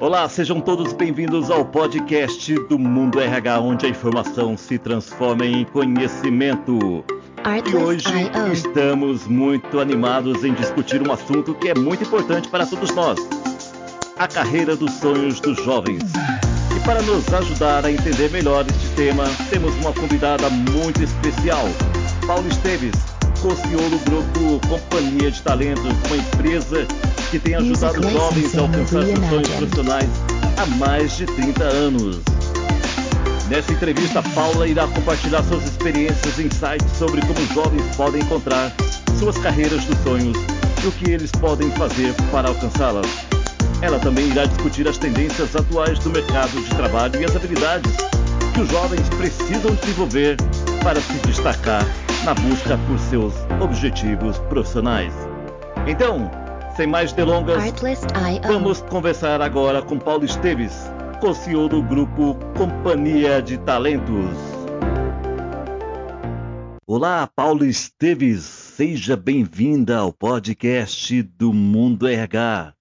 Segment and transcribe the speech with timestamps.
[0.00, 5.64] Olá, sejam todos bem-vindos ao podcast do Mundo RH, onde a informação se transforma em
[5.66, 7.04] conhecimento.
[7.70, 12.94] E hoje estamos muito animados em discutir um assunto que é muito importante para todos
[12.94, 13.18] nós:
[14.16, 16.02] a carreira dos sonhos dos jovens.
[16.74, 21.66] E para nos ajudar a entender melhor este tema, temos uma convidada muito especial,
[22.26, 22.94] Paulo Esteves,
[23.42, 26.86] co-CEO do grupo Companhia de Talentos, uma empresa
[27.34, 30.08] que tem ajudado jovens a alcançar seus sonhos profissionais
[30.56, 32.20] há mais de 30 anos.
[33.48, 38.72] Nessa entrevista, Paula irá compartilhar suas experiências e insights sobre como os jovens podem encontrar
[39.18, 40.38] suas carreiras dos sonhos
[40.84, 43.06] e o que eles podem fazer para alcançá-las.
[43.82, 47.96] Ela também irá discutir as tendências atuais do mercado de trabalho e as habilidades
[48.54, 50.36] que os jovens precisam desenvolver
[50.84, 51.84] para se destacar
[52.24, 55.12] na busca por seus objetivos profissionais.
[55.84, 56.30] Então,
[56.76, 57.62] sem mais delongas,
[58.46, 64.36] vamos conversar agora com Paulo Esteves, co-CEO do grupo Companhia de Talentos.
[66.84, 72.74] Olá, Paulo Esteves, seja bem-vinda ao podcast do Mundo RH.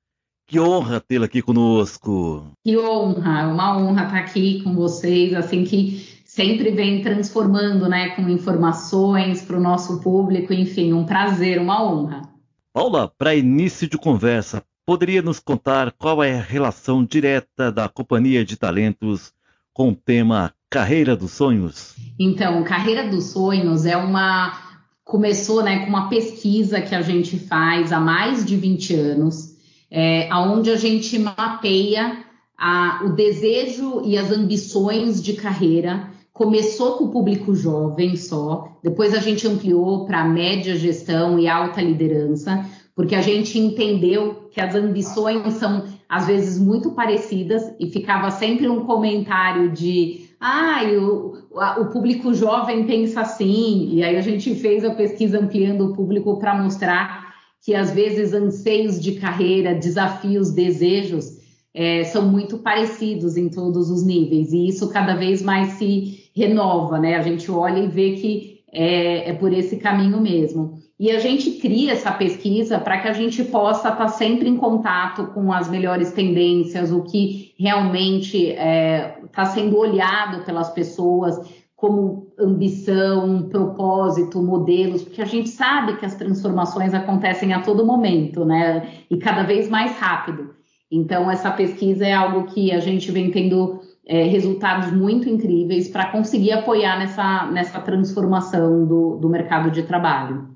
[0.48, 2.52] Que honra tê-la aqui conosco.
[2.66, 8.10] Que honra, é uma honra estar aqui com vocês, assim que sempre vem transformando, né,
[8.16, 12.33] com informações para o nosso público, enfim, um prazer, uma honra.
[12.74, 18.44] Paula, para início de conversa, poderia nos contar qual é a relação direta da Companhia
[18.44, 19.32] de Talentos
[19.72, 21.96] com o tema Carreira dos Sonhos?
[22.18, 24.58] Então, Carreira dos Sonhos é uma.
[25.06, 29.56] Começou né, com uma pesquisa que a gente faz há mais de 20 anos,
[29.92, 32.24] é, a gente mapeia
[32.58, 39.14] a, o desejo e as ambições de carreira começou com o público jovem só, depois
[39.14, 44.74] a gente ampliou para média gestão e alta liderança, porque a gente entendeu que as
[44.74, 51.38] ambições são às vezes muito parecidas e ficava sempre um comentário de ah, o,
[51.82, 56.38] o público jovem pensa assim, e aí a gente fez a pesquisa ampliando o público
[56.40, 57.34] para mostrar
[57.64, 61.43] que às vezes anseios de carreira, desafios, desejos
[61.74, 67.00] é, são muito parecidos em todos os níveis, e isso cada vez mais se renova,
[67.00, 67.16] né?
[67.16, 70.82] A gente olha e vê que é, é por esse caminho mesmo.
[71.00, 74.56] E a gente cria essa pesquisa para que a gente possa estar tá sempre em
[74.56, 81.40] contato com as melhores tendências, o que realmente está é, tá sendo olhado pelas pessoas
[81.76, 88.46] como ambição, propósito, modelos, porque a gente sabe que as transformações acontecem a todo momento,
[88.46, 88.88] né?
[89.10, 90.56] E cada vez mais rápido.
[90.96, 96.12] Então, essa pesquisa é algo que a gente vem tendo é, resultados muito incríveis para
[96.12, 100.54] conseguir apoiar nessa, nessa transformação do, do mercado de trabalho.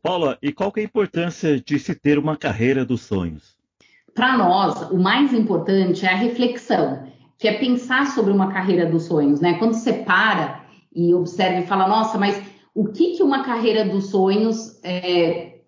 [0.00, 3.56] Paula, e qual é a importância de se ter uma carreira dos sonhos?
[4.14, 9.06] Para nós, o mais importante é a reflexão, que é pensar sobre uma carreira dos
[9.06, 9.54] sonhos, né?
[9.54, 10.64] Quando você para
[10.94, 12.40] e observa e fala, nossa, mas
[12.72, 15.62] o que, que uma carreira dos sonhos, é,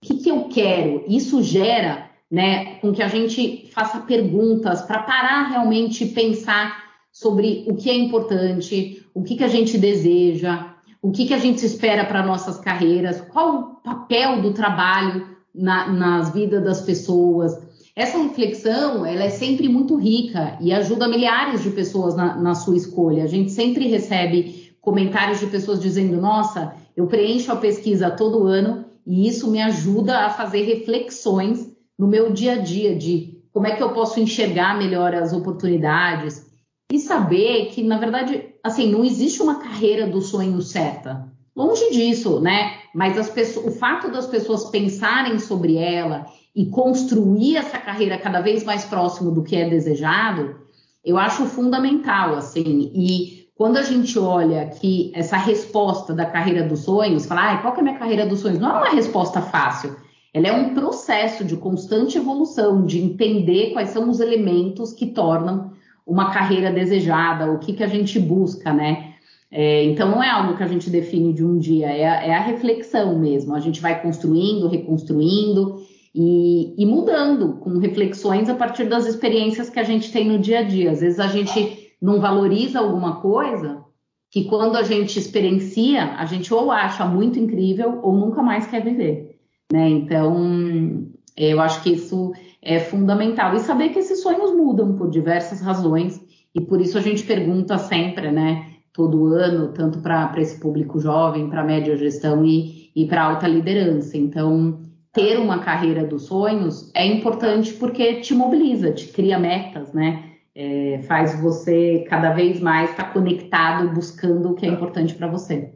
[0.00, 1.04] o que, que eu quero?
[1.08, 7.76] Isso gera né, com que a gente faça perguntas para parar realmente pensar sobre o
[7.76, 12.04] que é importante, o que, que a gente deseja, o que, que a gente espera
[12.04, 17.58] para nossas carreiras, qual o papel do trabalho na, nas vidas das pessoas.
[17.94, 22.76] Essa reflexão ela é sempre muito rica e ajuda milhares de pessoas na, na sua
[22.76, 23.24] escolha.
[23.24, 28.84] A gente sempre recebe comentários de pessoas dizendo: Nossa, eu preencho a pesquisa todo ano
[29.06, 33.74] e isso me ajuda a fazer reflexões no meu dia a dia de como é
[33.74, 36.46] que eu posso enxergar melhor as oportunidades
[36.92, 41.26] e saber que, na verdade, assim, não existe uma carreira do sonho certa.
[41.56, 42.74] Longe disso, né?
[42.94, 48.40] Mas as pessoas, o fato das pessoas pensarem sobre ela e construir essa carreira cada
[48.40, 50.56] vez mais próximo do que é desejado,
[51.02, 52.90] eu acho fundamental, assim.
[52.94, 57.72] E quando a gente olha que essa resposta da carreira dos sonhos, falar, ah, qual
[57.72, 58.58] que é a minha carreira dos sonhos?
[58.58, 59.96] Não é uma resposta fácil.
[60.36, 65.70] Ela é um processo de constante evolução, de entender quais são os elementos que tornam
[66.06, 69.14] uma carreira desejada, o que, que a gente busca, né?
[69.50, 72.34] É, então, não é algo que a gente define de um dia, é a, é
[72.34, 73.54] a reflexão mesmo.
[73.54, 75.80] A gente vai construindo, reconstruindo
[76.14, 80.58] e, e, mudando com reflexões a partir das experiências que a gente tem no dia
[80.58, 80.90] a dia.
[80.90, 83.82] Às vezes a gente não valoriza alguma coisa
[84.30, 88.84] que quando a gente experiencia, a gente ou acha muito incrível ou nunca mais quer
[88.84, 89.35] viver.
[89.72, 89.88] Né?
[89.88, 92.32] Então, eu acho que isso
[92.62, 93.54] é fundamental.
[93.54, 96.20] E saber que esses sonhos mudam por diversas razões,
[96.54, 101.50] e por isso a gente pergunta sempre, né, todo ano, tanto para esse público jovem,
[101.50, 104.16] para média gestão e, e para alta liderança.
[104.16, 104.80] Então,
[105.12, 110.32] ter uma carreira dos sonhos é importante porque te mobiliza, te cria metas, né?
[110.54, 115.26] É, faz você cada vez mais estar tá conectado, buscando o que é importante para
[115.28, 115.74] você.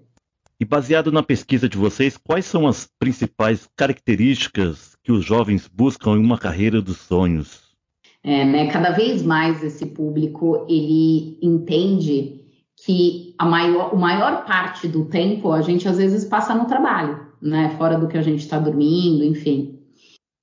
[0.60, 6.18] E baseado na pesquisa de vocês, quais são as principais características que os jovens buscam
[6.18, 7.70] em uma carreira dos sonhos?
[8.22, 12.44] É, né, cada vez mais esse público ele entende
[12.84, 17.18] que a maior, a maior parte do tempo a gente às vezes passa no trabalho,
[17.40, 19.78] né, fora do que a gente está dormindo, enfim.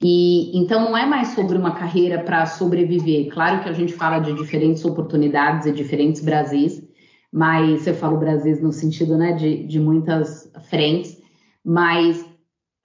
[0.01, 3.29] E então não é mais sobre uma carreira para sobreviver.
[3.31, 6.86] Claro que a gente fala de diferentes oportunidades e diferentes Brasis,
[7.31, 11.17] mas você fala o Brasil no sentido né, de, de muitas frentes,
[11.63, 12.25] mas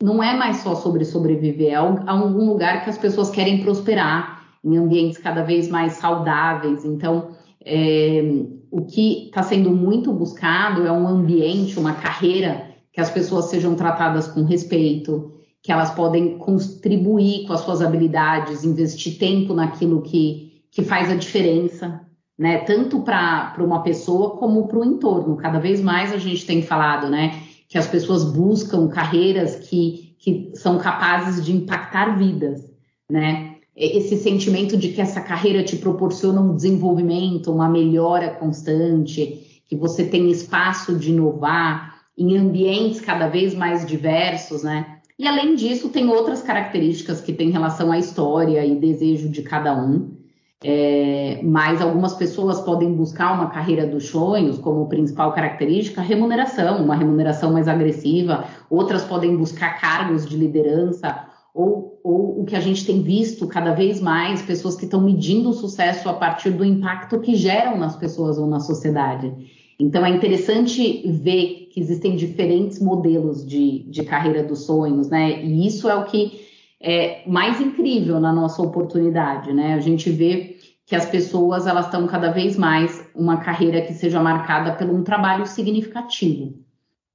[0.03, 4.77] não é mais só sobre sobreviver, é algum lugar que as pessoas querem prosperar em
[4.77, 6.85] ambientes cada vez mais saudáveis.
[6.85, 8.23] Então, é,
[8.71, 13.75] o que está sendo muito buscado é um ambiente, uma carreira que as pessoas sejam
[13.75, 20.65] tratadas com respeito, que elas podem contribuir com as suas habilidades, investir tempo naquilo que,
[20.71, 22.01] que faz a diferença,
[22.39, 22.59] né?
[22.59, 25.37] Tanto para uma pessoa como para o entorno.
[25.37, 27.41] Cada vez mais a gente tem falado, né?
[27.69, 32.71] Que as pessoas buscam carreiras que, que são capazes de impactar vidas,
[33.11, 33.57] né?
[33.75, 40.05] Esse sentimento de que essa carreira te proporciona um desenvolvimento, uma melhora constante, que você
[40.05, 44.99] tem espaço de inovar em ambientes cada vez mais diversos, né?
[45.19, 49.75] E além disso, tem outras características que têm relação à história e desejo de cada
[49.75, 50.22] um.
[50.65, 56.95] É, mas algumas pessoas podem buscar uma carreira dos sonhos como principal característica remuneração, uma
[56.95, 62.87] remuneração mais agressiva, outras podem buscar cargos de liderança, ou, ou o que a gente
[62.87, 67.21] tem visto cada vez mais, pessoas que estão medindo o sucesso a partir do impacto
[67.21, 69.33] que geram nas pessoas ou na sociedade.
[69.79, 75.43] Então é interessante ver que existem diferentes modelos de, de carreira dos sonhos, né?
[75.43, 76.41] E isso é o que
[76.81, 79.75] é, mais incrível na nossa oportunidade, né?
[79.75, 80.52] A gente vê
[80.93, 85.03] que as pessoas elas estão cada vez mais uma carreira que seja marcada por um
[85.03, 86.53] trabalho significativo.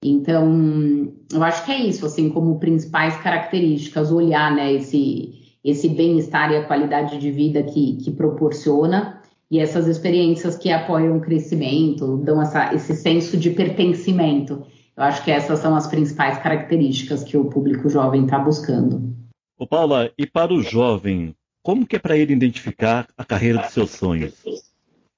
[0.03, 6.51] Então, eu acho que é isso, assim, como principais características, olhar, né, esse, esse bem-estar
[6.51, 9.21] e a qualidade de vida que, que proporciona
[9.51, 14.63] e essas experiências que apoiam o crescimento, dão essa, esse senso de pertencimento.
[14.97, 19.15] Eu acho que essas são as principais características que o público jovem está buscando.
[19.55, 21.35] Ô Paula, e para o jovem,
[21.67, 24.35] como que é para ele identificar a carreira dos seus sonhos?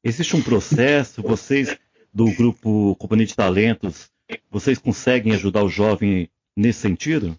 [0.04, 1.78] Existe um processo, vocês
[2.12, 4.10] do grupo Companhia de Talentos,
[4.50, 7.38] vocês conseguem ajudar o jovem nesse sentido?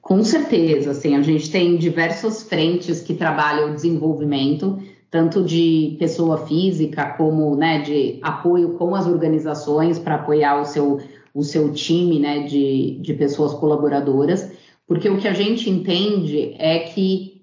[0.00, 4.80] Com certeza, assim, a gente tem diversas frentes que trabalham o desenvolvimento,
[5.10, 11.00] tanto de pessoa física como né, de apoio com as organizações para apoiar o seu,
[11.34, 14.52] o seu time né, de, de pessoas colaboradoras
[14.86, 17.41] porque o que a gente entende é que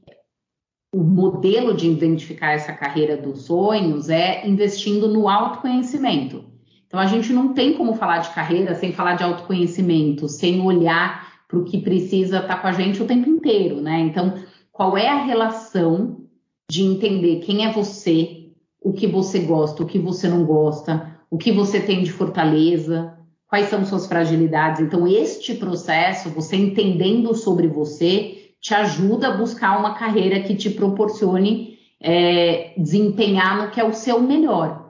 [0.91, 6.43] o modelo de identificar essa carreira dos sonhos é investindo no autoconhecimento.
[6.87, 11.29] Então, a gente não tem como falar de carreira sem falar de autoconhecimento, sem olhar
[11.47, 13.99] para o que precisa estar tá com a gente o tempo inteiro, né?
[13.99, 14.33] Então,
[14.71, 16.21] qual é a relação
[16.69, 18.49] de entender quem é você,
[18.81, 23.13] o que você gosta, o que você não gosta, o que você tem de fortaleza,
[23.47, 24.81] quais são suas fragilidades.
[24.81, 30.69] Então, este processo, você entendendo sobre você, te ajuda a buscar uma carreira que te
[30.69, 34.89] proporcione é, desempenhar no que é o seu melhor.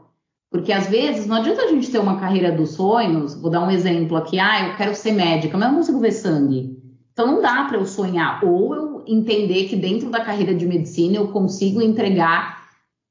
[0.52, 3.70] Porque às vezes não adianta a gente ter uma carreira dos sonhos, vou dar um
[3.70, 6.80] exemplo aqui, ah, eu quero ser médica, mas eu não consigo ver sangue.
[7.14, 11.18] Então não dá para eu sonhar, ou eu entender que dentro da carreira de medicina
[11.18, 12.60] eu consigo entregar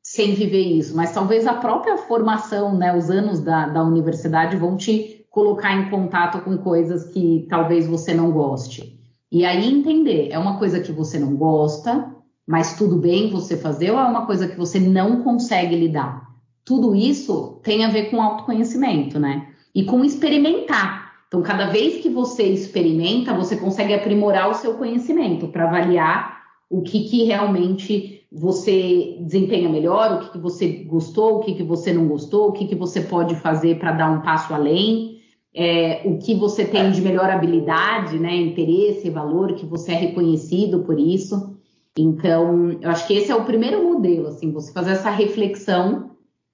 [0.03, 4.77] sem viver isso, mas talvez a própria formação, né, os anos da, da universidade vão
[4.77, 8.98] te colocar em contato com coisas que talvez você não goste.
[9.31, 12.15] E aí entender, é uma coisa que você não gosta,
[12.47, 16.27] mas tudo bem você fazer, ou é uma coisa que você não consegue lidar?
[16.65, 19.49] Tudo isso tem a ver com autoconhecimento, né?
[19.75, 21.13] E com experimentar.
[21.29, 26.39] Então, cada vez que você experimenta, você consegue aprimorar o seu conhecimento para avaliar
[26.71, 31.63] o que, que realmente você desempenha melhor, o que, que você gostou, o que, que
[31.63, 35.18] você não gostou, o que, que você pode fazer para dar um passo além
[35.61, 40.85] é, o que você tem de melhor habilidade, né, interesse, valor, que você é reconhecido
[40.85, 41.59] por isso.
[41.99, 46.13] Então, eu acho que esse é o primeiro modelo, assim, você fazer essa reflexão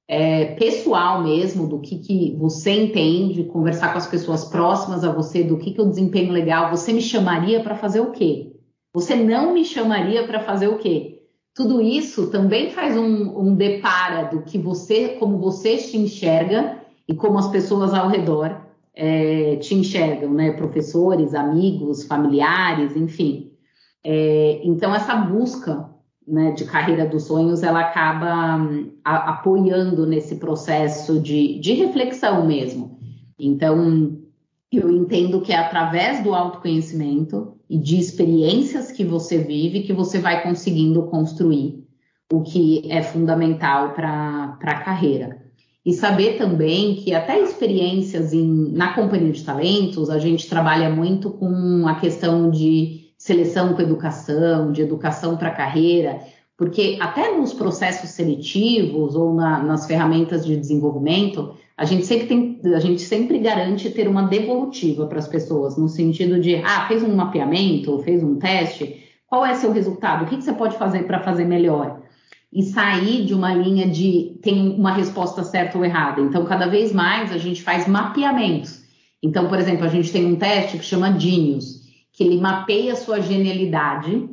[0.08, 5.44] é, pessoal mesmo do que, que você entende, conversar com as pessoas próximas a você
[5.44, 8.56] do que, que o desempenho legal, você me chamaria para fazer o quê?
[8.94, 11.20] Você não me chamaria para fazer o quê?
[11.54, 17.14] Tudo isso também faz um, um depara do que você, como você te enxerga e
[17.14, 18.63] como as pessoas ao redor
[18.94, 20.52] é, te enxergam, né?
[20.52, 23.52] Professores, amigos, familiares, enfim.
[24.02, 25.90] É, então, essa busca
[26.26, 32.46] né, de carreira dos sonhos, ela acaba um, a, apoiando nesse processo de, de reflexão
[32.46, 32.98] mesmo.
[33.38, 34.18] Então,
[34.72, 40.18] eu entendo que é através do autoconhecimento e de experiências que você vive que você
[40.18, 41.84] vai conseguindo construir
[42.32, 45.43] o que é fundamental para a carreira.
[45.84, 51.30] E saber também que até experiências em, na companhia de talentos, a gente trabalha muito
[51.30, 56.20] com a questão de seleção com educação, de educação para carreira,
[56.56, 62.60] porque até nos processos seletivos ou na, nas ferramentas de desenvolvimento, a gente sempre tem,
[62.74, 67.02] a gente sempre garante ter uma devolutiva para as pessoas, no sentido de, ah, fez
[67.02, 70.24] um mapeamento, fez um teste, qual é seu resultado?
[70.24, 72.03] O que, que você pode fazer para fazer melhor?
[72.54, 76.20] E sair de uma linha de tem uma resposta certa ou errada.
[76.20, 78.84] Então, cada vez mais a gente faz mapeamentos.
[79.20, 81.82] Então, por exemplo, a gente tem um teste que chama Genius,
[82.12, 84.28] que ele mapeia a sua genialidade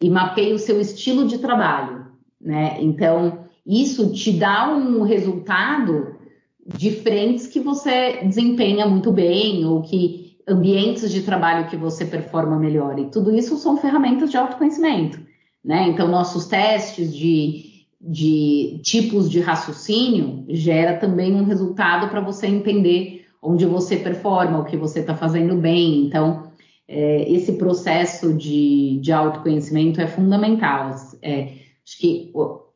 [0.00, 2.06] e mapeia o seu estilo de trabalho,
[2.40, 2.78] né?
[2.80, 6.16] Então, isso te dá um resultado
[6.66, 12.58] de frentes que você desempenha muito bem ou que ambientes de trabalho que você performa
[12.58, 12.98] melhor.
[12.98, 15.20] E tudo isso são ferramentas de autoconhecimento,
[15.64, 15.88] né?
[15.88, 23.26] Então, nossos testes de, de tipos de raciocínio gera também um resultado para você entender
[23.42, 26.06] onde você performa, o que você está fazendo bem.
[26.06, 26.48] Então,
[26.86, 30.94] é, esse processo de, de autoconhecimento é fundamental.
[31.22, 31.52] É,
[31.84, 32.32] acho que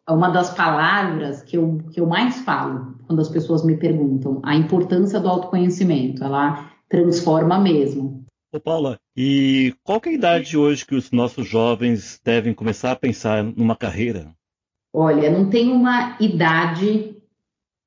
[0.06, 4.40] é uma das palavras que eu, que eu mais falo quando as pessoas me perguntam
[4.42, 6.22] a importância do autoconhecimento.
[6.22, 8.21] Ela transforma mesmo.
[8.54, 12.96] Ô Paula, e qual é a idade hoje que os nossos jovens devem começar a
[12.96, 14.30] pensar numa carreira?
[14.92, 17.16] Olha, não tem uma idade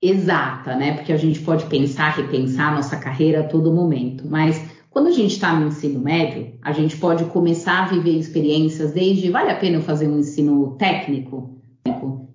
[0.01, 0.95] exata, né?
[0.95, 5.12] Porque a gente pode pensar, repensar a nossa carreira a todo momento, mas quando a
[5.12, 9.60] gente está no ensino médio, a gente pode começar a viver experiências desde vale a
[9.60, 11.62] pena eu fazer um ensino técnico?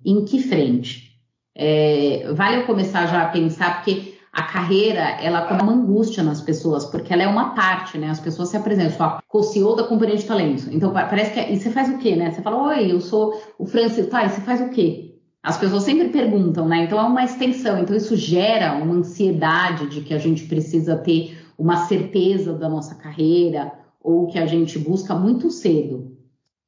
[0.05, 1.19] Em que frente?
[1.53, 6.39] É, vale eu começar já a pensar, porque a carreira, ela coloca uma angústia nas
[6.39, 8.09] pessoas, porque ela é uma parte, né?
[8.09, 10.67] As pessoas se apresentam, só o CEO da companhia de talentos.
[10.69, 11.39] Então, parece que.
[11.39, 12.31] É, e você faz o quê, né?
[12.31, 14.07] Você fala, oi, eu sou o Francis.
[14.07, 15.15] Tá, e você faz o quê?
[15.43, 16.83] As pessoas sempre perguntam, né?
[16.85, 17.79] Então, é uma extensão.
[17.79, 22.95] Então, isso gera uma ansiedade de que a gente precisa ter uma certeza da nossa
[22.95, 23.71] carreira
[24.01, 26.10] ou que a gente busca muito cedo.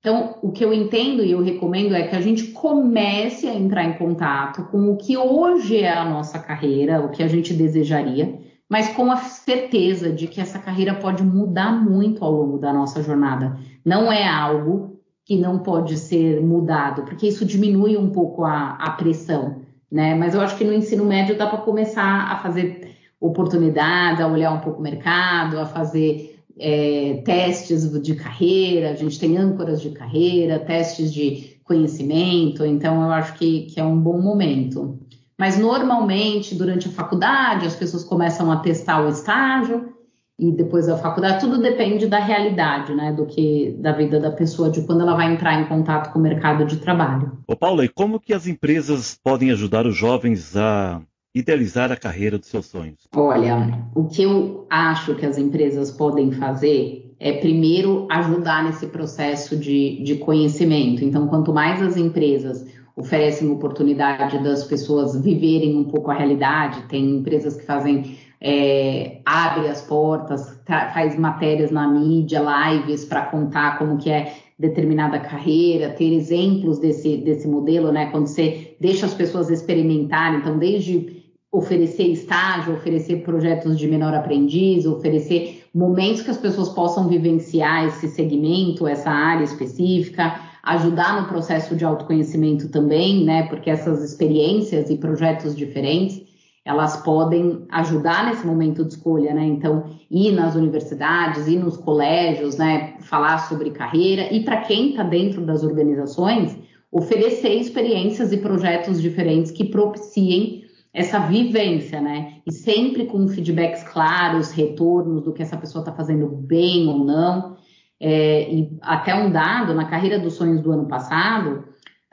[0.04, 3.86] Então, o que eu entendo e eu recomendo é que a gente comece a entrar
[3.86, 8.38] em contato com o que hoje é a nossa carreira, o que a gente desejaria,
[8.68, 13.02] mas com a certeza de que essa carreira pode mudar muito ao longo da nossa
[13.02, 13.58] jornada.
[13.86, 18.92] Não é algo que não pode ser mudado, porque isso diminui um pouco a, a
[18.92, 20.16] pressão, né?
[20.16, 24.52] Mas eu acho que no ensino médio dá para começar a fazer oportunidades, a olhar
[24.52, 29.90] um pouco o mercado, a fazer é, testes de carreira, a gente tem âncoras de
[29.92, 35.00] carreira, testes de conhecimento, então eu acho que, que é um bom momento.
[35.38, 39.94] Mas normalmente, durante a faculdade, as pessoas começam a testar o estágio
[40.38, 44.70] e depois da faculdade, tudo depende da realidade, né, do que da vida da pessoa,
[44.70, 47.38] de quando ela vai entrar em contato com o mercado de trabalho.
[47.48, 51.02] Ô Paula, e como que as empresas podem ajudar os jovens a
[51.34, 53.08] idealizar a carreira dos seus sonhos?
[53.16, 59.56] Olha, o que eu acho que as empresas podem fazer é primeiro ajudar nesse processo
[59.56, 61.04] de, de conhecimento.
[61.04, 67.18] Então, quanto mais as empresas oferecem oportunidade das pessoas viverem um pouco a realidade, tem
[67.18, 73.98] empresas que fazem é, abre as portas, faz matérias na mídia, lives para contar como
[73.98, 78.08] que é determinada carreira, ter exemplos desse, desse modelo, né?
[78.12, 81.23] Quando você deixa as pessoas experimentarem, então desde
[81.54, 88.08] oferecer estágio, oferecer projetos de menor aprendiz, oferecer momentos que as pessoas possam vivenciar esse
[88.08, 90.34] segmento, essa área específica,
[90.64, 93.44] ajudar no processo de autoconhecimento também, né?
[93.44, 96.24] Porque essas experiências e projetos diferentes,
[96.66, 99.46] elas podem ajudar nesse momento de escolha, né?
[99.46, 102.96] Então, ir nas universidades, ir nos colégios, né?
[103.02, 106.58] Falar sobre carreira e para quem está dentro das organizações,
[106.92, 110.63] oferecer experiências e projetos diferentes que propiciem
[110.94, 112.36] essa vivência, né?
[112.46, 117.58] E sempre com feedbacks claros, retornos do que essa pessoa está fazendo bem ou não.
[118.00, 121.64] É, e até um dado, na carreira dos sonhos do ano passado,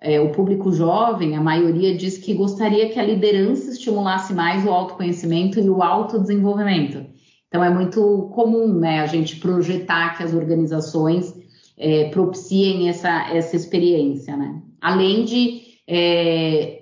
[0.01, 4.71] é, o público jovem, a maioria diz que gostaria que a liderança estimulasse mais o
[4.71, 7.05] autoconhecimento e o autodesenvolvimento.
[7.49, 11.35] Então, é muito comum né, a gente projetar que as organizações
[11.77, 14.63] é, propiciem essa, essa experiência, né?
[14.81, 16.80] Além de é,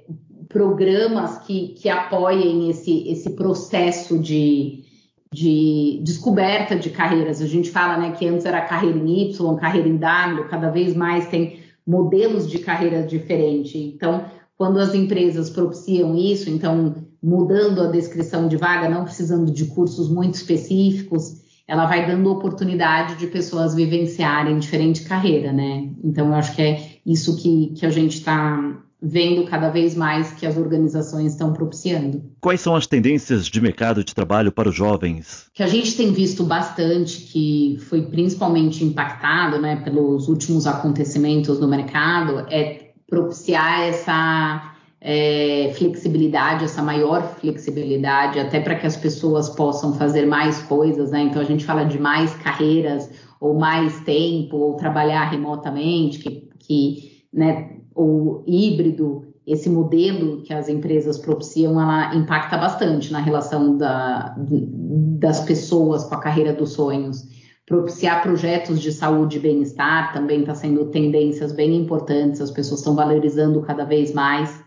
[0.49, 4.85] programas que, que apoiem esse, esse processo de,
[5.33, 7.43] de descoberta de carreiras.
[7.43, 10.95] A gente fala né, que antes era carreira em Y, carreira em W, cada vez
[10.95, 13.75] mais tem modelos de carreira diferentes.
[13.75, 14.25] Então,
[14.57, 20.09] quando as empresas propiciam isso, então mudando a descrição de vaga, não precisando de cursos
[20.09, 25.91] muito específicos, ela vai dando oportunidade de pessoas vivenciarem diferente carreira, né?
[26.03, 30.33] Então, eu acho que é isso que, que a gente está vendo cada vez mais
[30.33, 32.23] que as organizações estão propiciando.
[32.41, 35.47] Quais são as tendências de mercado de trabalho para os jovens?
[35.55, 41.69] Que a gente tem visto bastante, que foi principalmente impactado né, pelos últimos acontecimentos no
[41.69, 49.95] mercado, é propiciar essa é, flexibilidade, essa maior flexibilidade, até para que as pessoas possam
[49.95, 51.23] fazer mais coisas, né?
[51.23, 53.09] Então a gente fala de mais carreiras,
[53.41, 60.69] ou mais tempo, ou trabalhar remotamente, que, que né, ou híbrido, esse modelo que as
[60.69, 67.25] empresas propiciam, ela impacta bastante na relação da, das pessoas com a carreira dos sonhos.
[67.67, 72.95] Propiciar projetos de saúde e bem-estar também está sendo tendências bem importantes, as pessoas estão
[72.95, 74.63] valorizando cada vez mais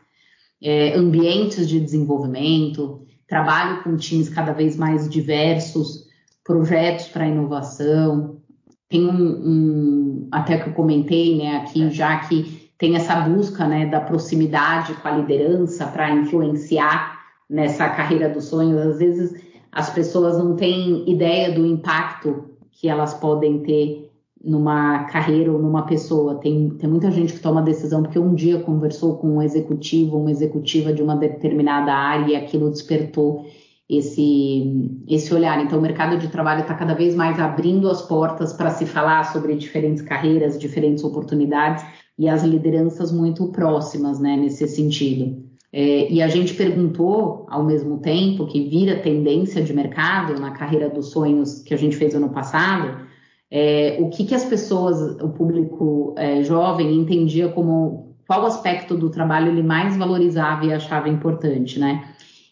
[0.61, 6.05] é, ambientes de desenvolvimento, trabalho com times cada vez mais diversos,
[6.43, 8.41] projetos para inovação.
[8.89, 13.85] Tem um, um, até que eu comentei né, aqui já que tem essa busca né,
[13.85, 18.81] da proximidade com a liderança para influenciar nessa carreira dos sonhos.
[18.81, 19.39] Às vezes
[19.71, 24.11] as pessoas não têm ideia do impacto que elas podem ter
[24.43, 26.39] numa carreira ou numa pessoa.
[26.39, 30.31] Tem, tem muita gente que toma decisão porque um dia conversou com um executivo, uma
[30.31, 33.45] executiva de uma determinada área e aquilo despertou
[33.87, 35.63] esse, esse olhar.
[35.63, 39.31] Então, o mercado de trabalho está cada vez mais abrindo as portas para se falar
[39.31, 41.85] sobre diferentes carreiras, diferentes oportunidades
[42.21, 45.43] e as lideranças muito próximas né, nesse sentido.
[45.73, 50.87] É, e a gente perguntou, ao mesmo tempo, que vira tendência de mercado na carreira
[50.87, 53.07] dos sonhos que a gente fez ano passado,
[53.49, 59.09] é, o que, que as pessoas, o público é, jovem, entendia como qual aspecto do
[59.09, 62.07] trabalho ele mais valorizava e achava importante, né?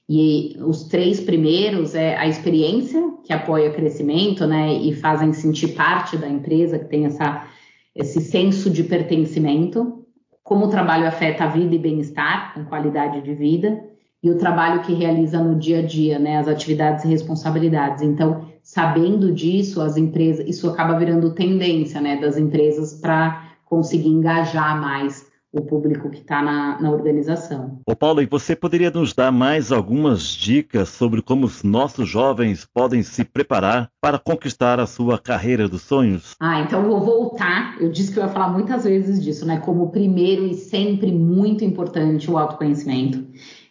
[0.09, 4.73] E os três primeiros é a experiência, que apoia o crescimento, né?
[4.73, 7.45] E fazem sentir parte da empresa, que tem essa,
[7.99, 10.05] esse senso de pertencimento,
[10.41, 13.83] como o trabalho afeta a vida e bem-estar, com qualidade de vida,
[14.23, 16.37] e o trabalho que realiza no dia a dia, né?
[16.37, 18.01] As atividades e responsabilidades.
[18.01, 24.79] Então, sabendo disso, as empresas, isso acaba virando tendência, né, das empresas para conseguir engajar
[24.79, 27.81] mais o público que está na, na, organização.
[27.85, 32.67] Ô Paulo, e você poderia nos dar mais algumas dicas sobre como os nossos jovens
[32.71, 36.35] podem se preparar para conquistar a sua carreira dos sonhos?
[36.39, 37.81] Ah, então eu vou voltar.
[37.81, 39.57] Eu disse que eu ia falar muitas vezes disso, né?
[39.57, 43.25] Como primeiro e sempre muito importante o autoconhecimento.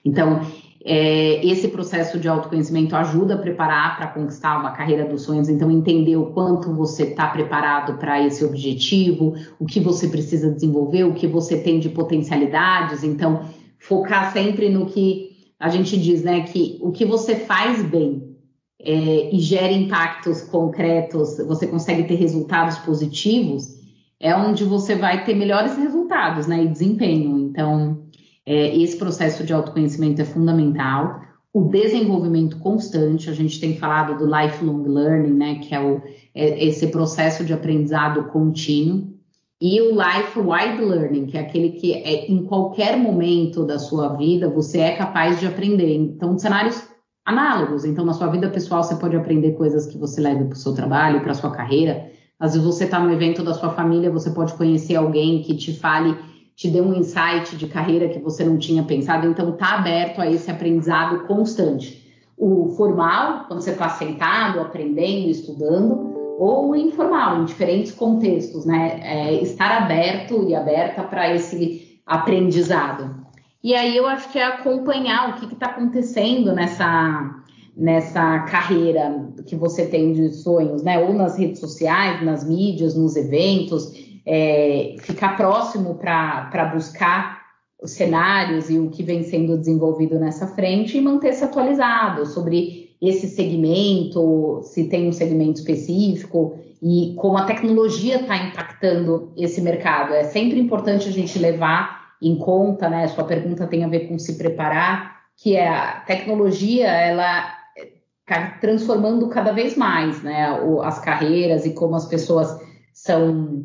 [0.04, 0.40] Então,
[0.90, 5.70] é, esse processo de autoconhecimento ajuda a preparar para conquistar uma carreira dos sonhos, então
[5.70, 11.12] entender o quanto você está preparado para esse objetivo, o que você precisa desenvolver, o
[11.12, 13.42] que você tem de potencialidades, então
[13.78, 15.28] focar sempre no que
[15.60, 18.34] a gente diz, né, que o que você faz bem
[18.80, 23.76] é, e gera impactos concretos, você consegue ter resultados positivos,
[24.18, 27.38] é onde você vai ter melhores resultados, né, e desempenho.
[27.38, 28.07] Então,
[28.48, 31.20] é, esse processo de autoconhecimento é fundamental.
[31.52, 36.00] O desenvolvimento constante, a gente tem falado do lifelong learning, né, que é, o,
[36.34, 39.06] é esse processo de aprendizado contínuo.
[39.60, 44.16] E o life wide learning, que é aquele que é em qualquer momento da sua
[44.16, 45.94] vida você é capaz de aprender.
[45.94, 46.88] Então, cenários
[47.26, 47.84] análogos.
[47.84, 50.72] Então, na sua vida pessoal, você pode aprender coisas que você leva para o seu
[50.72, 52.10] trabalho, para a sua carreira.
[52.40, 55.74] Às vezes você está no evento da sua família, você pode conhecer alguém que te
[55.74, 56.16] fale
[56.58, 60.28] te deu um insight de carreira que você não tinha pensado, então está aberto a
[60.28, 62.04] esse aprendizado constante.
[62.36, 68.98] O formal, quando você está sentado, aprendendo, estudando, ou o informal, em diferentes contextos, né?
[69.04, 73.24] É, estar aberto e aberta para esse aprendizado.
[73.62, 77.36] E aí eu acho que é acompanhar o que está acontecendo nessa,
[77.76, 80.98] nessa carreira que você tem de sonhos, né?
[80.98, 87.38] Ou nas redes sociais, nas mídias, nos eventos é, ficar próximo para buscar
[87.82, 93.26] os cenários e o que vem sendo desenvolvido nessa frente e manter-se atualizado sobre esse
[93.26, 100.12] segmento, se tem um segmento específico e como a tecnologia está impactando esse mercado.
[100.12, 103.08] É sempre importante a gente levar em conta, né?
[103.08, 107.54] Sua pergunta tem a ver com se preparar, que é a tecnologia, ela
[108.20, 110.48] está transformando cada vez mais, né?
[110.82, 112.60] As carreiras e como as pessoas
[112.92, 113.64] são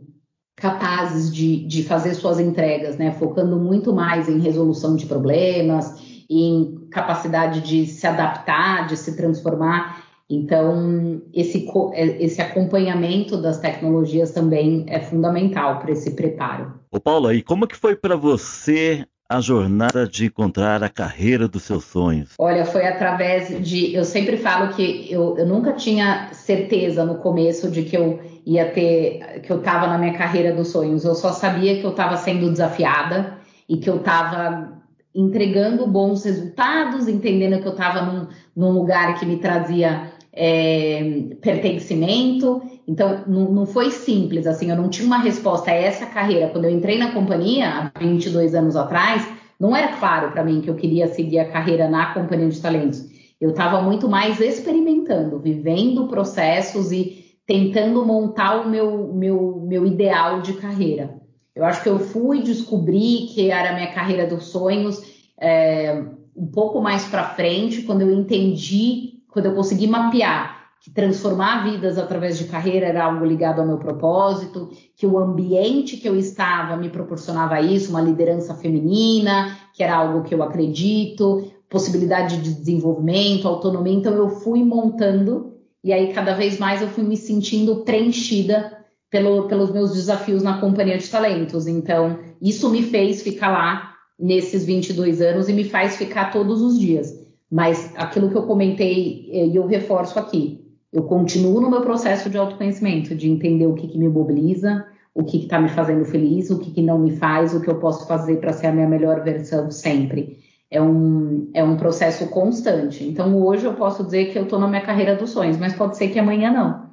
[0.56, 3.12] capazes de, de fazer suas entregas, né?
[3.12, 10.04] Focando muito mais em resolução de problemas, em capacidade de se adaptar, de se transformar
[10.30, 16.74] Então, esse, é, esse acompanhamento das tecnologias também é fundamental para esse preparo.
[16.92, 21.64] Ô Paula, e como que foi para você a jornada de encontrar a carreira dos
[21.64, 22.36] seus sonhos?
[22.38, 23.92] Olha, foi através de.
[23.92, 28.70] Eu sempre falo que eu, eu nunca tinha certeza no começo de que eu ia
[28.70, 29.42] ter.
[29.42, 31.04] que eu estava na minha carreira dos sonhos.
[31.04, 34.72] Eu só sabia que eu estava sendo desafiada e que eu estava
[35.16, 42.62] entregando bons resultados, entendendo que eu estava num, num lugar que me trazia é, pertencimento.
[42.88, 46.50] Então, não, não, foi simples, assim, eu não tinha uma resposta a essa carreira.
[46.50, 49.26] Quando eu entrei na companhia, há 22 anos atrás,
[49.60, 53.06] não era claro para mim que eu queria seguir a carreira na companhia de talentos.
[53.40, 60.42] Eu estava muito mais experimentando, vivendo processos e tentando montar o meu, meu, meu ideal
[60.42, 61.22] de carreira.
[61.56, 65.02] Eu acho que eu fui descobrir que era a minha carreira dos sonhos
[65.40, 66.04] é,
[66.36, 71.98] um pouco mais para frente, quando eu entendi, quando eu consegui mapear que transformar vidas
[71.98, 76.76] através de carreira era algo ligado ao meu propósito, que o ambiente que eu estava
[76.76, 83.48] me proporcionava isso, uma liderança feminina, que era algo que eu acredito, possibilidade de desenvolvimento,
[83.48, 83.94] autonomia.
[83.94, 88.78] Então eu fui montando e aí cada vez mais eu fui me sentindo preenchida
[89.10, 91.66] pelo, pelos meus desafios na companhia de talentos.
[91.66, 96.78] Então isso me fez ficar lá nesses 22 anos e me faz ficar todos os
[96.78, 97.23] dias.
[97.54, 100.60] Mas aquilo que eu comentei eh, e eu reforço aqui,
[100.92, 105.24] eu continuo no meu processo de autoconhecimento, de entender o que, que me mobiliza, o
[105.24, 108.08] que está me fazendo feliz, o que, que não me faz, o que eu posso
[108.08, 110.40] fazer para ser a minha melhor versão sempre.
[110.72, 113.04] É um, é um processo constante.
[113.04, 115.96] Então, hoje eu posso dizer que eu estou na minha carreira dos sonhos, mas pode
[115.96, 116.90] ser que amanhã não.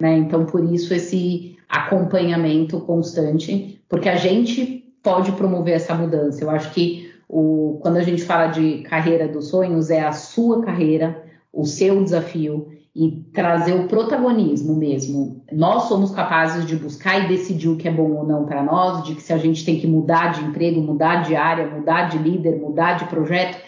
[0.00, 0.18] Né?
[0.18, 6.42] Então, por isso, esse acompanhamento constante, porque a gente pode promover essa mudança.
[6.42, 10.62] Eu acho que o, quando a gente fala de carreira dos sonhos, é a sua
[10.62, 15.44] carreira, o seu desafio e trazer o protagonismo mesmo.
[15.52, 19.04] Nós somos capazes de buscar e decidir o que é bom ou não para nós,
[19.04, 22.18] de que se a gente tem que mudar de emprego, mudar de área, mudar de
[22.18, 23.62] líder, mudar de projeto,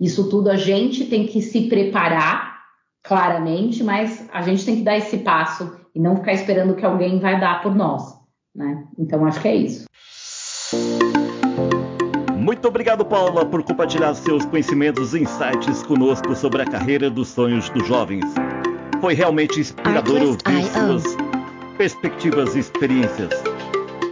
[0.00, 2.62] isso tudo a gente tem que se preparar
[3.02, 7.20] claramente, mas a gente tem que dar esse passo e não ficar esperando que alguém
[7.20, 8.14] vai dar por nós,
[8.54, 8.84] né?
[8.98, 9.84] Então acho que é isso.
[12.52, 17.70] Muito obrigado, Paula, por compartilhar seus conhecimentos e insights conosco sobre a carreira dos sonhos
[17.70, 18.26] dos jovens.
[19.00, 21.02] Foi realmente inspirador ouvir suas
[21.78, 23.30] perspectivas e experiências.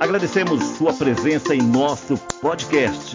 [0.00, 3.14] Agradecemos sua presença em nosso podcast.